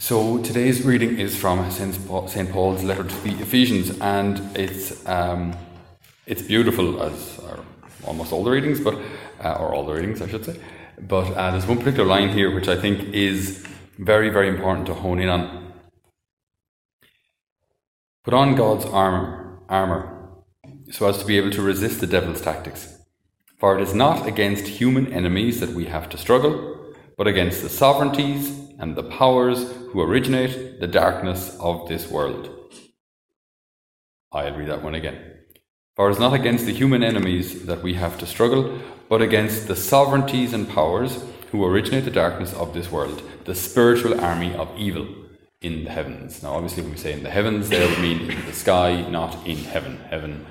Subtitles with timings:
[0.00, 2.06] So today's reading is from St.
[2.06, 5.54] Paul's letter to the Ephesians, and it's um,
[6.24, 7.38] it's beautiful as
[8.06, 8.94] almost all the readings, but
[9.44, 10.58] uh, or all the readings, I should say.
[10.98, 13.62] But uh, there's one particular line here which I think is
[13.98, 15.74] very, very important to hone in on.
[18.24, 20.30] Put on God's armor, armor,
[20.90, 22.96] so as to be able to resist the devil's tactics.
[23.58, 27.68] For it is not against human enemies that we have to struggle, but against the
[27.68, 32.48] sovereignties and the powers who originate the darkness of this world.
[34.32, 35.18] I'll read that one again.
[35.96, 39.68] For it is not against the human enemies that we have to struggle, but against
[39.68, 44.68] the sovereignties and powers who originate the darkness of this world, the spiritual army of
[44.78, 45.06] evil
[45.60, 46.42] in the heavens.
[46.42, 49.46] Now, obviously, when we say in the heavens, there would mean in the sky, not
[49.46, 49.98] in heaven.
[50.08, 50.46] Heaven,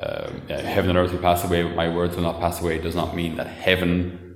[0.00, 2.76] uh, heaven and earth will pass away, but my words will not pass away.
[2.76, 4.29] It does not mean that heaven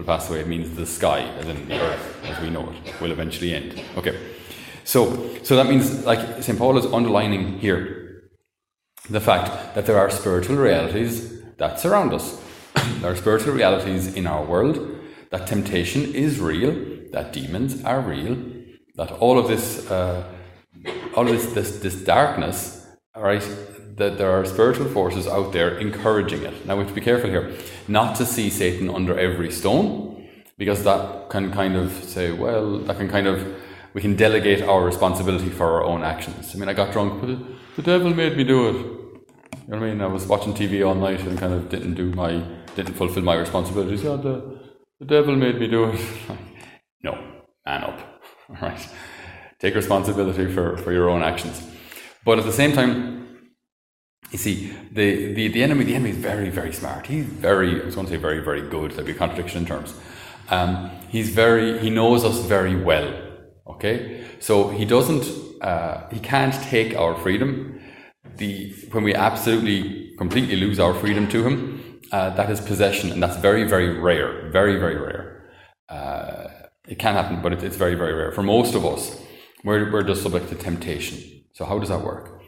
[0.00, 0.40] will pass away.
[0.40, 3.82] It means the sky, as in the earth, as we know it, will eventually end.
[3.96, 4.18] Okay.
[4.84, 6.58] So, so that means, like St.
[6.58, 8.30] Paul is underlining here
[9.10, 12.40] the fact that there are spiritual realities that surround us.
[13.00, 14.78] there are spiritual realities in our world,
[15.30, 16.72] that temptation is real,
[17.12, 18.36] that demons are real,
[18.96, 20.24] that all of this, uh,
[21.14, 23.46] all of this, this, this darkness, right,
[23.96, 26.66] that there are spiritual forces out there encouraging it.
[26.66, 27.52] Now we have to be careful here,
[27.88, 32.96] not to see Satan under every stone, because that can kind of say, well, that
[32.96, 33.44] can kind of
[33.94, 36.54] we can delegate our responsibility for our own actions.
[36.54, 37.38] I mean, I got drunk, but
[37.76, 38.74] the devil made me do it.
[38.74, 40.00] You know what I mean?
[40.00, 42.42] I was watching TV all night and kind of didn't do my,
[42.76, 44.02] didn't fulfill my responsibilities.
[44.02, 44.60] Yeah, the,
[45.00, 46.00] the devil made me do it.
[47.02, 47.12] no,
[47.66, 48.22] man up.
[48.50, 48.88] All right.
[49.58, 51.62] Take responsibility for, for your own actions.
[52.24, 53.19] But at the same time,
[54.30, 57.06] you see, the, the, the enemy, the enemy is very, very smart.
[57.06, 58.92] He's very, I was going to say very, very good.
[58.92, 59.94] There'd be a contradiction in terms.
[60.50, 63.12] Um, he's very, he knows us very well.
[63.66, 65.24] Okay, so he doesn't,
[65.62, 67.80] uh, he can't take our freedom.
[68.36, 73.22] The when we absolutely, completely lose our freedom to him, uh, that is possession, and
[73.22, 74.50] that's very, very rare.
[74.50, 75.50] Very, very rare.
[75.88, 76.48] Uh,
[76.88, 78.32] it can happen, but it, it's very, very rare.
[78.32, 79.20] For most of us,
[79.64, 81.44] we're, we're just subject to temptation.
[81.52, 82.39] So how does that work?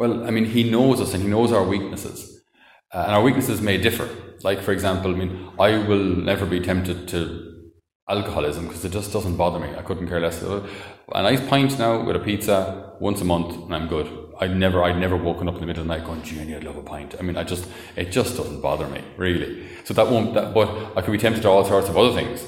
[0.00, 2.42] Well, I mean, he knows us and he knows our weaknesses.
[2.90, 4.08] Uh, and our weaknesses may differ.
[4.42, 7.70] Like, for example, I mean, I will never be tempted to
[8.08, 9.68] alcoholism because it just doesn't bother me.
[9.76, 10.42] I couldn't care less.
[10.42, 14.08] A nice pint now with a pizza once a month and I'm good.
[14.40, 16.64] I'd never, I'd never woken up in the middle of the night going, Jenny, I'd
[16.64, 17.14] love a pint.
[17.18, 19.68] I mean, I just, it just doesn't bother me, really.
[19.84, 22.46] So that won't, that, but I could be tempted to all sorts of other things,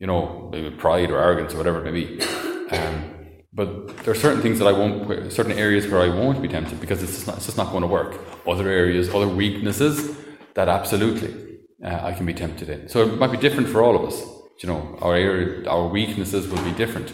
[0.00, 2.20] you know, maybe pride or arrogance or whatever it may be.
[2.70, 3.09] Um,
[3.52, 6.80] but there are certain things that I won't, certain areas where I won't be tempted
[6.80, 8.18] because it's just not, it's just not going to work.
[8.46, 10.16] Other areas, other weaknesses
[10.54, 12.88] that absolutely uh, I can be tempted in.
[12.88, 14.22] So it might be different for all of us.
[14.62, 17.12] You know, our area, our weaknesses will be different.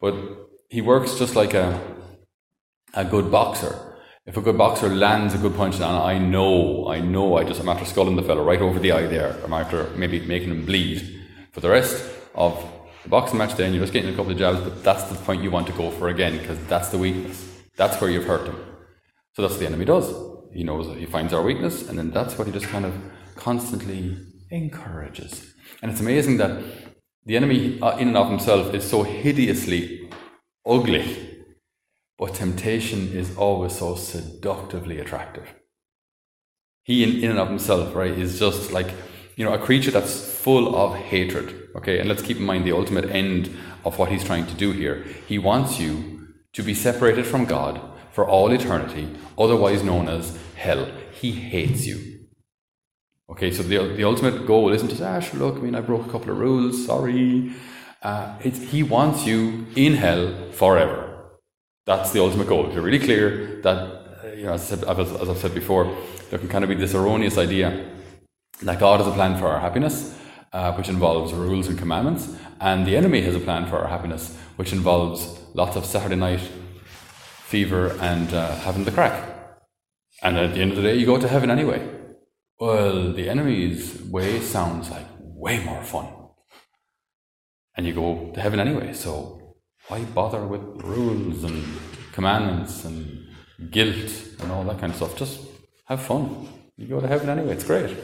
[0.00, 0.14] But
[0.68, 1.78] he works just like a
[2.94, 3.74] a good boxer.
[4.26, 7.60] If a good boxer lands a good punch, and I know, I know, I just
[7.60, 9.36] I'm after sculling the fellow right over the eye there.
[9.44, 11.14] I'm after maybe making him bleed.
[11.52, 12.52] For the rest of
[13.08, 15.50] boxing match then, you're just getting a couple of jabs, but that's the point you
[15.50, 17.46] want to go for again because that's the weakness.
[17.76, 18.56] That's where you've hurt him.
[19.34, 20.12] So that's what the enemy does.
[20.52, 22.94] He knows he finds our weakness, and then that's what he just kind of
[23.36, 24.16] constantly
[24.50, 25.54] encourages.
[25.82, 26.62] And it's amazing that
[27.24, 30.10] the enemy, uh, in and of himself, is so hideously
[30.66, 31.44] ugly,
[32.18, 35.54] but temptation is always so seductively attractive.
[36.82, 38.90] He, in, in and of himself, right, is just like
[39.36, 40.10] you know a creature that's
[40.48, 43.54] full of hatred Okay, and let's keep in mind the ultimate end
[43.84, 45.04] of what he's trying to do here.
[45.32, 45.92] He wants you
[46.54, 47.74] to be separated from God
[48.12, 49.06] for all eternity,
[49.36, 50.24] otherwise known as
[50.56, 50.84] hell.
[51.20, 51.98] He hates you.
[53.30, 56.06] Okay, so the, the ultimate goal isn't say, ah, sure, look, I mean, I broke
[56.06, 57.52] a couple of rules, sorry.
[58.02, 58.38] Uh,
[58.72, 61.00] he wants you in hell forever.
[61.84, 62.66] That's the ultimate goal.
[62.66, 65.84] If you're really clear that, you know, as, as I've said before,
[66.30, 67.68] there can kind of be this erroneous idea
[68.62, 70.16] that God has a plan for our happiness
[70.52, 74.36] uh, which involves rules and commandments, and the enemy has a plan for our happiness,
[74.56, 76.40] which involves lots of Saturday night
[77.48, 79.24] fever and uh, having the crack.
[80.22, 81.86] And at the end of the day, you go to heaven anyway.
[82.58, 86.08] Well, the enemy's way sounds like way more fun.
[87.76, 89.56] And you go to heaven anyway, so
[89.86, 91.64] why bother with rules and
[92.12, 93.28] commandments and
[93.70, 95.16] guilt and all that kind of stuff?
[95.16, 95.40] Just
[95.86, 96.48] have fun.
[96.76, 97.96] You go to heaven anyway, it's great.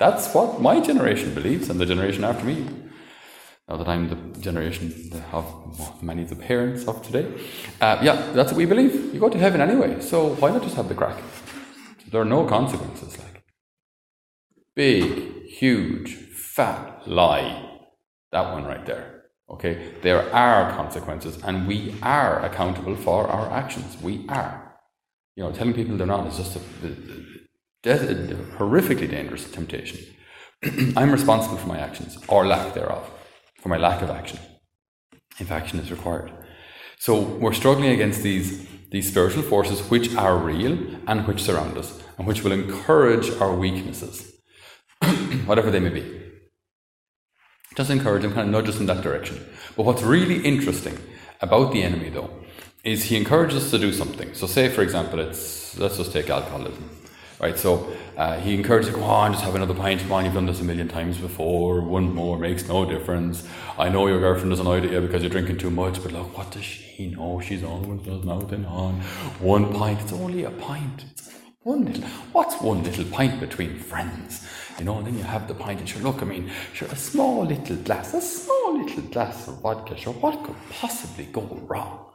[0.00, 2.66] That's what my generation believes, and the generation after me.
[3.68, 7.26] Now that I'm the generation of many of the parents of today.
[7.82, 9.12] Uh, yeah, that's what we believe.
[9.12, 11.18] You go to heaven anyway, so why not just have the crack?
[12.10, 13.18] There are no consequences.
[13.18, 13.44] Like
[14.74, 17.50] big, huge, fat lie.
[18.32, 19.24] That one right there.
[19.50, 24.00] Okay, there are consequences, and we are accountable for our actions.
[24.00, 24.78] We are.
[25.36, 26.60] You know, telling people they're not is just a,
[27.82, 30.00] horrifically dangerous temptation.
[30.96, 33.10] I'm responsible for my actions, or lack thereof,
[33.60, 34.38] for my lack of action,
[35.38, 36.32] if action is required.
[36.98, 42.02] So we're struggling against these, these spiritual forces which are real and which surround us,
[42.18, 44.30] and which will encourage our weaknesses,
[45.46, 46.20] whatever they may be.
[47.76, 49.42] Just encourage them, kind of nudge us in that direction.
[49.76, 50.98] But what's really interesting
[51.40, 52.30] about the enemy, though,
[52.84, 54.34] is he encourages us to do something.
[54.34, 56.90] So, say for example, it's let's just take alcoholism,
[57.40, 57.58] right?
[57.58, 60.00] So uh, he encourages, go on, just have another pint.
[60.02, 61.80] Come on, you've done this a million times before.
[61.80, 63.46] One more makes no difference.
[63.78, 66.50] I know your girlfriend doesn't like it because you're drinking too much, but look, what
[66.50, 67.40] does she know?
[67.40, 69.00] She's always does nothing on
[69.40, 70.00] one pint.
[70.02, 71.04] It's only a pint.
[71.62, 72.04] One little.
[72.32, 74.46] What's one little pint between friends?
[74.78, 76.96] You know, and then you have the pint, and sure, look, I mean, sure, a
[76.96, 82.09] small little glass, a small little glass of vodka, sure, what could possibly go wrong?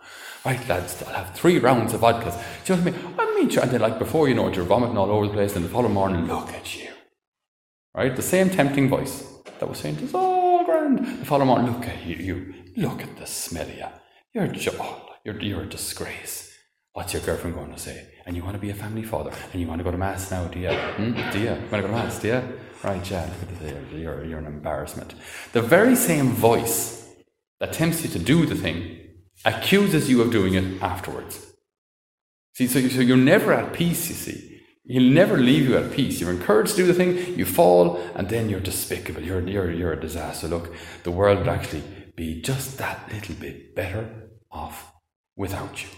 [0.45, 2.39] Right, lads, I'll have three rounds of vodkas.
[2.65, 3.15] Do you know what I mean?
[3.17, 5.55] I mean, and then, like, before you know it, you're vomiting all over the place,
[5.55, 6.89] and the following morning, look at you.
[7.95, 9.27] Right, the same tempting voice
[9.59, 10.99] that was saying, it's all grand.
[10.99, 13.85] The following morning, look at you, you look at the smell of you.
[14.33, 16.55] You're, oh, you're, you're a disgrace.
[16.93, 18.07] What's your girlfriend going to say?
[18.27, 20.29] And you want to be a family father, and you want to go to mass
[20.29, 20.69] now, do you?
[20.69, 21.31] Hmm?
[21.31, 21.49] Do you?
[21.49, 22.43] Want to go to mass, do you?
[22.83, 23.93] Right, yeah, look at this.
[23.93, 25.15] You're, you're an embarrassment.
[25.53, 27.09] The very same voice
[27.59, 28.94] that tempts you to do the thing
[29.43, 31.45] accuses you of doing it afterwards.
[32.53, 34.61] See, so, so you're never at peace, you see.
[34.87, 36.21] He'll never leave you at peace.
[36.21, 39.21] You're encouraged to do the thing, you fall, and then you're despicable.
[39.21, 40.47] You're, you're, you're a disaster.
[40.47, 40.73] Look,
[41.03, 41.83] the world would actually
[42.15, 44.93] be just that little bit better off
[45.35, 45.89] without you.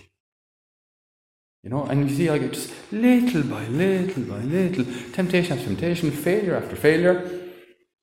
[1.63, 6.09] You know, and you see, like just little by little by little, temptation after temptation,
[6.11, 7.29] failure after failure,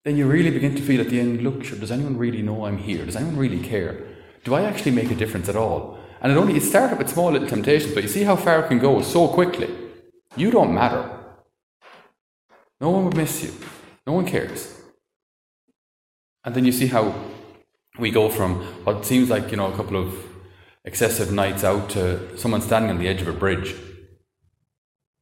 [0.03, 2.65] then you really begin to feel at the end, look, sure, does anyone really know
[2.65, 3.05] I'm here?
[3.05, 4.14] Does anyone really care?
[4.45, 5.97] Do I actually make a difference at all?
[6.21, 8.67] And it only it started with small little temptations, but you see how far it
[8.67, 9.69] can go so quickly.
[10.37, 11.09] You don't matter.
[12.79, 13.51] No one would miss you.
[14.05, 14.81] No one cares.
[16.43, 17.15] And then you see how
[17.97, 20.13] we go from what seems like, you know, a couple of
[20.83, 23.75] excessive nights out to someone standing on the edge of a bridge.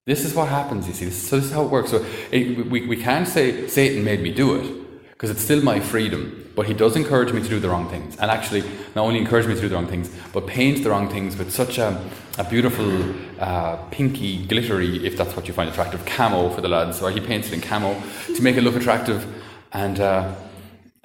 [0.05, 1.09] This is what happens, you see.
[1.11, 1.91] So this is how it works.
[1.91, 4.82] So it, we, we can't say Satan made me do it
[5.23, 6.51] because it's still my freedom.
[6.53, 8.17] But he does encourage me to do the wrong things.
[8.17, 8.59] And actually,
[8.93, 11.49] not only encourage me to do the wrong things, but paints the wrong things with
[11.49, 11.97] such a,
[12.37, 12.91] a beautiful,
[13.39, 16.99] uh, pinky, glittery, if that's what you find attractive, camo for the lads.
[16.99, 17.97] So he paints it in camo
[18.35, 19.25] to make it look attractive.
[19.71, 20.35] And, uh,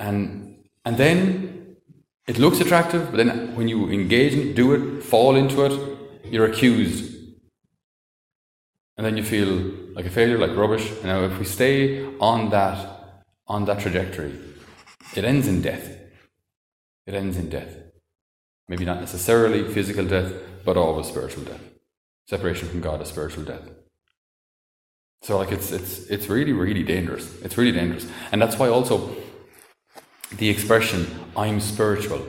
[0.00, 1.76] and, and then
[2.26, 6.46] it looks attractive, but then when you engage it, do it, fall into it, you're
[6.46, 7.14] accused.
[8.96, 9.52] And then you feel
[9.94, 10.90] like a failure, like rubbish.
[10.90, 12.97] And now if we stay on that
[13.48, 14.38] on that trajectory,
[15.16, 15.98] it ends in death.
[17.06, 17.74] It ends in death.
[18.68, 20.32] Maybe not necessarily physical death,
[20.64, 21.62] but always spiritual death.
[22.28, 23.68] Separation from God is spiritual death.
[25.22, 27.40] So like it's it's it's really, really dangerous.
[27.42, 28.06] It's really dangerous.
[28.30, 29.16] And that's why also
[30.36, 31.06] the expression
[31.36, 32.24] I'm spiritual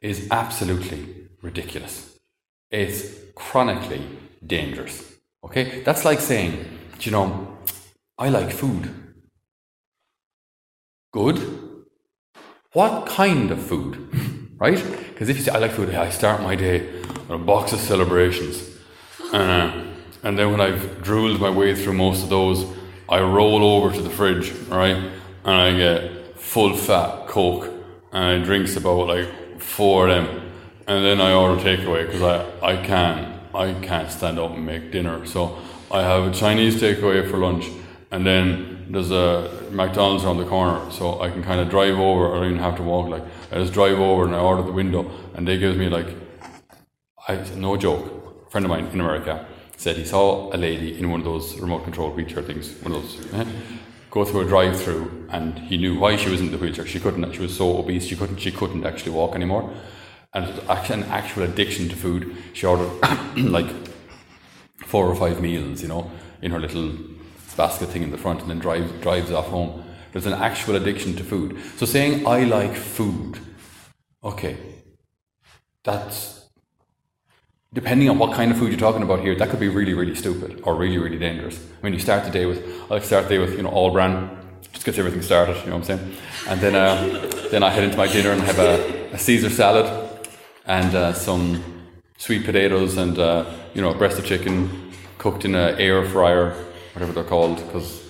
[0.00, 2.18] is absolutely ridiculous.
[2.70, 4.04] It's chronically
[4.44, 5.14] dangerous.
[5.44, 5.82] Okay?
[5.82, 6.66] That's like saying,
[7.00, 7.56] you know,
[8.18, 9.03] I like food.
[11.14, 11.38] Good.
[12.72, 14.08] What kind of food?
[14.58, 14.84] right?
[15.10, 17.78] Because if you say, I like food, I start my day with a box of
[17.78, 18.68] celebrations.
[19.32, 19.84] Uh,
[20.24, 22.66] and then when I've drooled my way through most of those,
[23.08, 24.96] I roll over to the fridge, right?
[25.44, 27.72] And I get full fat Coke
[28.10, 30.50] and I drinks about like four of them.
[30.88, 34.90] And then I order takeaway because I, I can I can't stand up and make
[34.90, 35.24] dinner.
[35.26, 35.56] So
[35.92, 37.66] I have a Chinese takeaway for lunch
[38.10, 42.34] and then there's a McDonald's around the corner so I can kind of drive over
[42.34, 43.22] I don't even have to walk like
[43.52, 46.08] I just drive over and I order the window and they give me like
[47.28, 49.46] I no joke, a friend of mine in America
[49.76, 53.02] said he saw a lady in one of those remote control wheelchair things, one of
[53.02, 53.44] those eh?
[54.14, 56.86] go through a drive-through, and he knew why she was in the wheelchair.
[56.86, 57.32] She couldn't.
[57.32, 58.06] She was so obese.
[58.06, 58.38] She couldn't.
[58.38, 59.74] She couldn't actually walk anymore,
[60.32, 62.36] and it was an actual addiction to food.
[62.52, 62.92] She ordered
[63.36, 63.66] like
[64.86, 66.10] four or five meals, you know,
[66.40, 66.92] in her little
[67.54, 69.84] basket thing in the front, and then drives drives off home.
[70.12, 71.58] There's an actual addiction to food.
[71.76, 73.38] So saying I like food,
[74.22, 74.56] okay,
[75.82, 76.34] that's
[77.74, 80.14] depending on what kind of food you're talking about here, that could be really, really
[80.14, 81.58] stupid or really, really dangerous.
[81.58, 84.30] I mean, you start the day with, I start the day with, you know, All-Bran,
[84.72, 86.16] just gets everything started, you know what I'm saying?
[86.48, 89.86] And then, uh, then I head into my dinner and have a, a Caesar salad
[90.66, 91.62] and uh, some
[92.16, 93.44] sweet potatoes and, uh,
[93.74, 96.54] you know, a breast of chicken cooked in an air fryer,
[96.94, 98.02] whatever they're called, because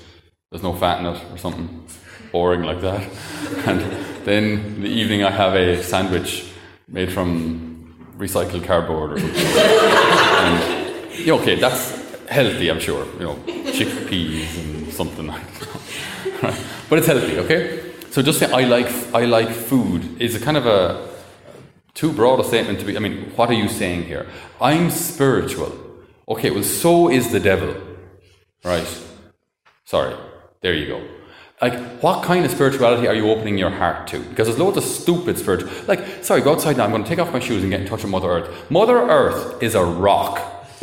[0.51, 1.85] there's no fat in it or something
[2.31, 3.03] boring like that.
[3.67, 3.81] and
[4.25, 6.47] then in the evening I have a sandwich
[6.89, 9.47] made from recycled cardboard or something.
[9.47, 13.07] and, okay, that's healthy, I'm sure.
[13.15, 13.35] You know,
[13.73, 16.61] chickpeas and something like that.
[16.89, 17.93] but it's healthy, okay?
[18.11, 21.09] So just say I like I like food is a kind of a
[21.95, 22.97] too broad a statement to be.
[22.97, 24.27] I mean, what are you saying here?
[24.61, 25.73] I'm spiritual.
[26.29, 27.75] Okay, well, so is the devil,
[28.65, 29.03] right?
[29.85, 30.17] Sorry,
[30.61, 31.03] there you go.
[31.63, 34.19] Like, what kind of spirituality are you opening your heart to?
[34.19, 35.71] Because there's loads of stupid spiritual.
[35.87, 36.85] Like, sorry, go outside now.
[36.85, 38.71] I'm going to take off my shoes and get in touch with Mother Earth.
[38.71, 40.67] Mother Earth is a rock.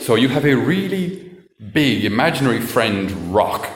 [0.00, 1.30] so you have a really
[1.72, 3.68] big imaginary friend rock.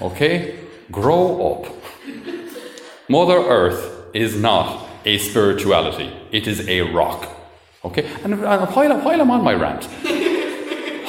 [0.00, 0.58] Okay?
[0.90, 1.72] Grow up.
[3.08, 7.28] Mother Earth is not a spirituality, it is a rock.
[7.84, 8.04] Okay?
[8.22, 9.88] And, and while, while I'm on my rant,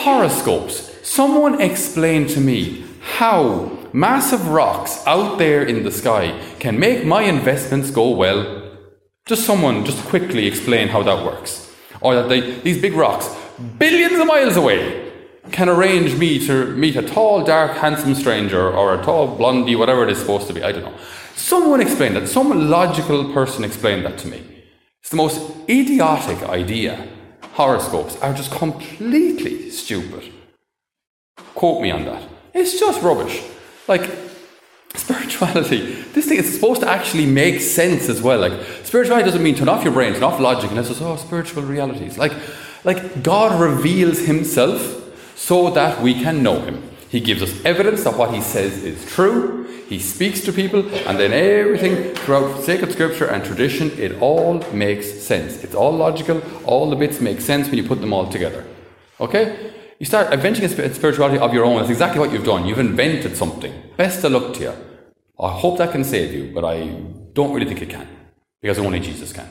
[0.03, 0.89] horoscopes.
[1.07, 7.23] Someone explain to me how massive rocks out there in the sky can make my
[7.23, 8.77] investments go well.
[9.25, 11.71] Just someone just quickly explain how that works.
[12.01, 13.29] Or that they, these big rocks,
[13.77, 15.11] billions of miles away,
[15.51, 20.03] can arrange me to meet a tall, dark, handsome stranger or a tall blondie, whatever
[20.03, 20.63] it is supposed to be.
[20.63, 20.97] I don't know.
[21.35, 22.27] Someone explain that.
[22.27, 24.41] Some logical person explain that to me.
[25.01, 27.07] It's the most idiotic idea.
[27.53, 30.31] Horoscopes are just completely stupid.
[31.53, 32.23] Quote me on that.
[32.53, 33.43] It's just rubbish.
[33.87, 34.09] Like,
[34.95, 38.39] spirituality, this thing is supposed to actually make sense as well.
[38.39, 38.53] Like,
[38.83, 41.63] spirituality doesn't mean turn off your brain, turn off logic, and it's just, oh, spiritual
[41.63, 42.17] realities.
[42.17, 42.33] Like,
[42.83, 44.97] like God reveals himself
[45.35, 46.90] so that we can know him.
[47.11, 49.67] He gives us evidence that what he says is true.
[49.89, 55.11] He speaks to people, and then everything throughout sacred scripture and tradition, it all makes
[55.11, 55.61] sense.
[55.61, 58.65] It's all logical, all the bits make sense when you put them all together.
[59.19, 59.73] Okay?
[59.99, 61.79] You start inventing a spirituality of your own.
[61.79, 62.65] That's exactly what you've done.
[62.65, 63.73] You've invented something.
[63.97, 64.73] Best of luck to you.
[65.37, 66.87] I hope that can save you, but I
[67.33, 68.07] don't really think it can.
[68.61, 69.49] Because only Jesus can.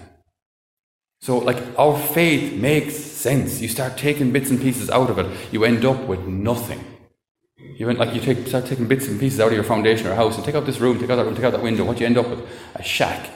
[1.21, 3.61] So, like, our faith makes sense.
[3.61, 6.83] You start taking bits and pieces out of it, you end up with nothing.
[7.77, 10.15] You went like you take, start taking bits and pieces out of your foundation or
[10.15, 11.85] house and take out this room, take out that room, take out that window.
[11.85, 12.47] What you end up with?
[12.75, 13.31] A shack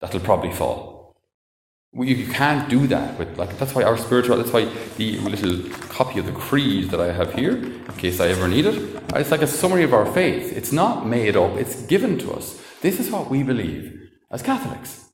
[0.00, 0.96] that'll probably fall.
[1.92, 4.36] You can't do that with like that's why our spiritual.
[4.36, 4.66] That's why
[4.98, 8.66] the little copy of the creed that I have here, in case I ever need
[8.66, 10.54] it, it's like a summary of our faith.
[10.54, 11.56] It's not made up.
[11.56, 12.60] It's given to us.
[12.82, 15.06] This is what we believe as Catholics.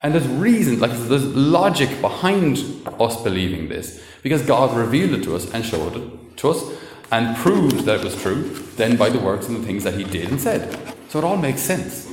[0.00, 2.58] And there's reason, like there's logic behind
[3.00, 6.62] us believing this, because God revealed it to us and showed it to us
[7.10, 8.42] and proved that it was true,
[8.76, 10.94] then by the works and the things that he did and said.
[11.08, 12.08] So it all makes sense.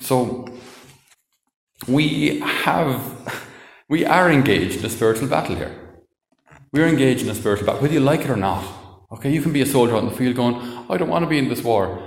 [0.00, 0.46] So
[1.88, 3.00] we have
[3.88, 5.74] we are engaged in a spiritual battle here.
[6.72, 8.64] We're engaged in a spiritual battle, whether you like it or not.
[9.12, 10.54] Okay, you can be a soldier on the field going,
[10.88, 12.02] I don't want to be in this war.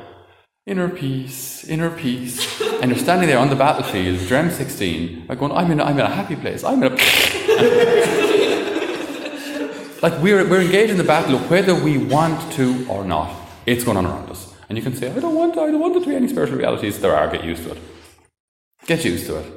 [0.65, 2.59] Inner peace, inner peace.
[2.81, 6.05] and you're standing there on the battlefield, Drem 16, like going, I'm in, I'm in
[6.05, 6.63] a happy place.
[6.63, 8.35] I'm in a.
[10.05, 13.35] like we're, we're engaged in the battle of whether we want to or not.
[13.65, 14.53] It's going on around us.
[14.69, 16.57] And you can say, I don't want, I don't want there to be any spiritual
[16.57, 16.99] realities.
[16.99, 17.79] There are, get used to it.
[18.85, 19.47] Get used to it.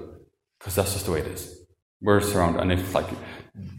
[0.58, 1.42] Because that's just the way it is.
[2.00, 2.62] We're surrounded.
[2.62, 3.08] And it's like,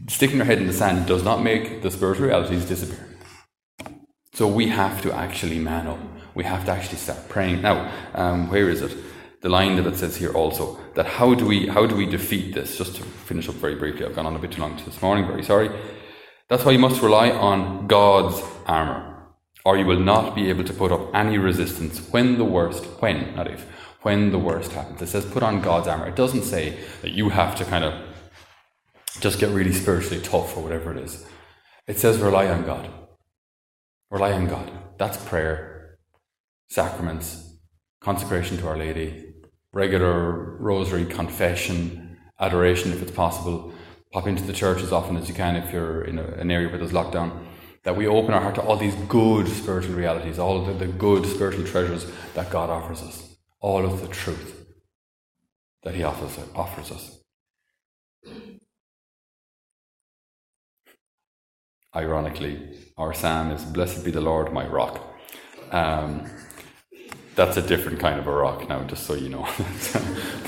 [0.08, 3.04] sticking your head in the sand does not make the spiritual realities disappear.
[4.34, 5.98] So we have to actually man up
[6.34, 7.62] we have to actually start praying.
[7.62, 8.96] Now, um, where is it?
[9.42, 12.54] The line that it says here also that how do we how do we defeat
[12.54, 12.76] this?
[12.76, 15.26] Just to finish up very briefly, I've gone on a bit too long this morning.
[15.26, 15.70] Very sorry.
[16.50, 19.22] That's why you must rely on God's armor,
[19.64, 23.36] or you will not be able to put up any resistance when the worst, when
[23.36, 23.64] not if,
[24.02, 25.00] when the worst happens.
[25.00, 26.08] It says put on God's armor.
[26.08, 27.94] It doesn't say that you have to kind of
[29.20, 31.24] just get really spiritually tough or whatever it is.
[31.86, 32.90] It says rely on God.
[34.10, 34.72] Rely on God.
[34.98, 35.98] That's prayer
[36.68, 37.58] sacraments,
[38.00, 39.34] consecration to Our Lady,
[39.72, 43.72] regular rosary, confession, adoration if it's possible.
[44.12, 46.68] Pop into the church as often as you can if you're in a, an area
[46.68, 47.46] where there's lockdown.
[47.84, 51.24] That we open our heart to all these good spiritual realities, all the, the good
[51.26, 54.66] spiritual treasures that God offers us, all of the truth
[55.84, 57.20] that He offers, offers us.
[61.94, 65.02] Ironically, our psalm is Blessed be the Lord, my rock.
[65.70, 66.28] Um,
[67.34, 69.48] that's a different kind of a rock now, just so you know.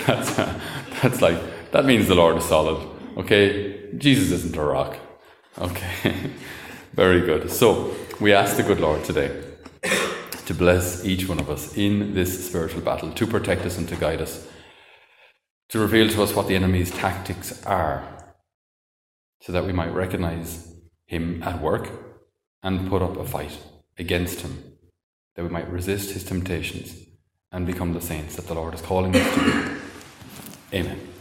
[0.06, 2.91] that's, that's like, that means the Lord is solid.
[3.16, 3.90] Okay?
[3.96, 4.96] Jesus isn't a rock.
[5.58, 6.30] Okay?
[6.92, 7.50] Very good.
[7.50, 9.42] So, we ask the good Lord today
[10.46, 13.96] to bless each one of us in this spiritual battle, to protect us and to
[13.96, 14.46] guide us,
[15.70, 18.04] to reveal to us what the enemy's tactics are,
[19.40, 20.74] so that we might recognize
[21.06, 21.90] him at work
[22.62, 23.58] and put up a fight
[23.98, 24.72] against him
[25.34, 26.94] that we might resist his temptations
[27.50, 30.78] and become the saints that the Lord is calling us to be.
[30.78, 31.11] Amen.